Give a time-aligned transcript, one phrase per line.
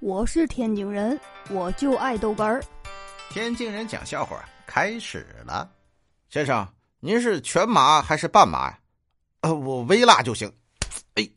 [0.00, 1.20] 我是天津人，
[1.50, 2.62] 我就爱豆干儿。
[3.30, 5.68] 天津人讲笑话开始了，
[6.28, 6.64] 先生，
[7.00, 8.78] 您是全麻还是半麻呀？
[9.40, 10.48] 呃，我微辣就行。
[11.14, 11.28] 哎，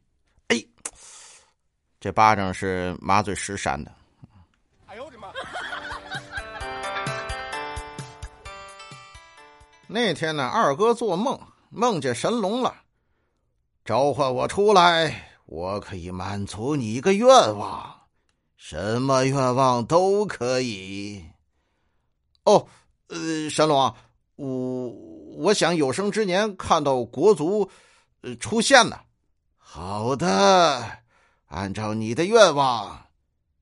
[0.50, 0.64] 哎，
[2.00, 3.92] 这巴掌是麻醉师扇的。
[4.86, 5.30] 哎呦我的妈！
[9.88, 11.40] 那天呢，二哥做梦
[11.72, 12.76] 梦见神龙了，
[13.84, 18.01] 召唤我出来，我可以满足你一个愿望。
[18.64, 21.26] 什么愿望都可以。
[22.44, 22.68] 哦，
[23.08, 23.96] 呃，神龙，
[24.36, 24.88] 我
[25.36, 27.72] 我想有生之年看到国足，
[28.22, 29.00] 呃，出现呢。
[29.58, 31.00] 好的，
[31.48, 33.08] 按照你的愿望，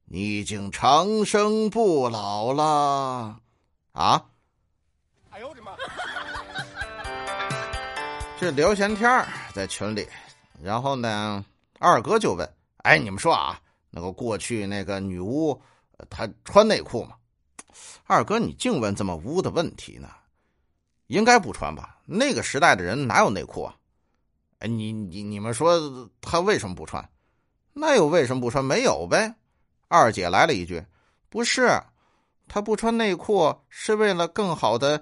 [0.04, 3.40] 你已经长生不老了。
[3.94, 4.26] 啊！
[5.30, 5.72] 哎呦我的妈！
[8.38, 10.06] 这聊闲天在群里，
[10.62, 11.46] 然后呢，
[11.80, 12.48] 二哥就问
[12.84, 15.60] ：“哎，你们说啊？”那个过去那个女巫，
[16.10, 17.16] 她穿内裤吗？
[18.06, 20.10] 二哥，你净问这么污的问题呢？
[21.08, 21.98] 应该不穿吧？
[22.06, 23.76] 那个时代的人哪有内裤啊？
[24.60, 27.08] 哎，你你你们说她为什么不穿？
[27.74, 28.64] 那又为什么不穿？
[28.64, 29.34] 没有呗。
[29.88, 30.86] 二姐来了一句
[31.30, 31.82] ：“不是，
[32.48, 35.02] 她不穿内裤是为了更好的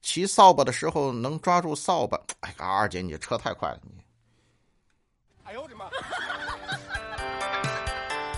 [0.00, 4.02] 骑扫把的时候能抓住扫把。”哎呀，二姐，你这车太快了，你。
[5.44, 5.84] 哎呦我的妈！